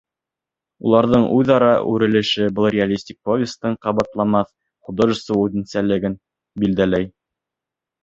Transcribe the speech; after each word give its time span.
Уларҙың 0.91 1.27
үҙ-ара 1.35 1.67
үрелеше 1.91 2.47
был 2.61 2.67
реалистик 2.77 3.19
повестың 3.29 3.79
ҡабатланмаҫ 3.87 4.53
художество 4.89 5.41
үҙенсәлеген 5.47 6.21
билдәләй. 6.65 7.13